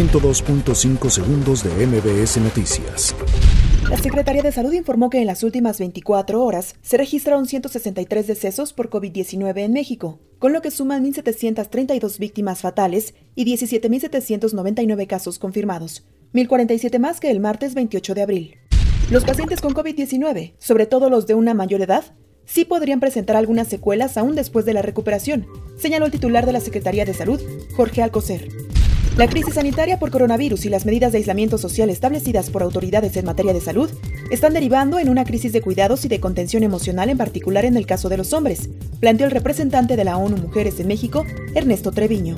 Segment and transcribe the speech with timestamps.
[0.00, 3.14] 102.5 segundos de MBS Noticias.
[3.90, 8.72] La Secretaría de Salud informó que en las últimas 24 horas se registraron 163 decesos
[8.72, 16.06] por COVID-19 en México, con lo que suman 1.732 víctimas fatales y 17.799 casos confirmados,
[16.32, 18.56] 1.047 más que el martes 28 de abril.
[19.10, 22.04] Los pacientes con COVID-19, sobre todo los de una mayor edad,
[22.46, 25.46] sí podrían presentar algunas secuelas aún después de la recuperación,
[25.76, 27.38] señaló el titular de la Secretaría de Salud,
[27.76, 28.48] Jorge Alcocer.
[29.16, 33.26] La crisis sanitaria por coronavirus y las medidas de aislamiento social establecidas por autoridades en
[33.26, 33.90] materia de salud
[34.30, 37.86] están derivando en una crisis de cuidados y de contención emocional en particular en el
[37.86, 42.36] caso de los hombres, planteó el representante de la ONU Mujeres en México, Ernesto Treviño.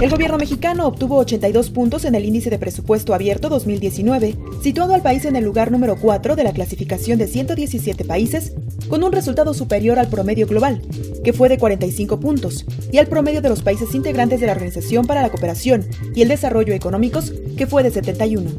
[0.00, 5.02] El gobierno mexicano obtuvo 82 puntos en el índice de presupuesto abierto 2019, situando al
[5.02, 8.52] país en el lugar número 4 de la clasificación de 117 países,
[8.88, 10.82] con un resultado superior al promedio global,
[11.22, 15.06] que fue de 45 puntos, y al promedio de los países integrantes de la Organización
[15.06, 18.50] para la Cooperación y el Desarrollo Económicos, que fue de 71.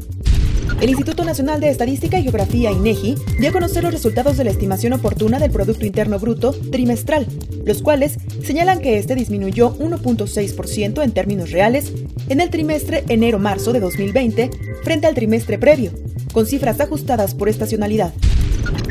[0.80, 4.50] El Instituto Nacional de Estadística y Geografía, INEGI, dio a conocer los resultados de la
[4.50, 7.26] estimación oportuna del Producto Interno Bruto trimestral,
[7.64, 11.92] los cuales señalan que este disminuyó 1.6% en términos reales
[12.28, 14.50] en el trimestre enero-marzo de 2020
[14.82, 15.92] frente al trimestre previo,
[16.32, 18.12] con cifras ajustadas por estacionalidad.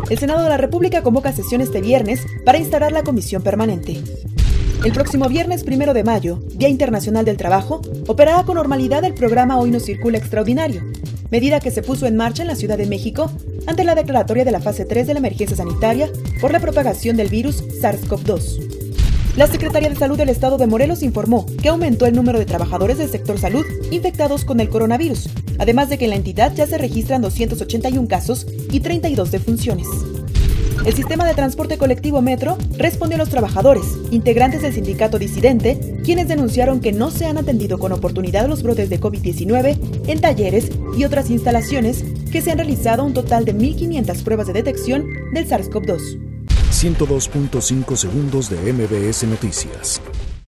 [0.10, 4.02] El Senado de la República convoca sesión este viernes para instalar la comisión permanente.
[4.84, 9.58] El próximo viernes primero de mayo, Día Internacional del Trabajo, operará con normalidad el programa
[9.58, 10.84] Hoy no circula extraordinario,
[11.34, 13.32] medida que se puso en marcha en la Ciudad de México
[13.66, 16.08] ante la declaratoria de la fase 3 de la emergencia sanitaria
[16.40, 19.34] por la propagación del virus SARS-CoV-2.
[19.36, 23.00] La Secretaría de Salud del Estado de Morelos informó que aumentó el número de trabajadores
[23.00, 26.78] del sector salud infectados con el coronavirus, además de que en la entidad ya se
[26.78, 29.88] registran 281 casos y 32 defunciones.
[30.86, 36.28] El sistema de transporte colectivo Metro respondió a los trabajadores, integrantes del sindicato disidente, quienes
[36.28, 41.06] denunciaron que no se han atendido con oportunidad los brotes de COVID-19 en talleres y
[41.06, 46.20] otras instalaciones que se han realizado un total de 1.500 pruebas de detección del SARS-CoV-2.
[46.74, 50.02] 102.5 segundos de MBS Noticias.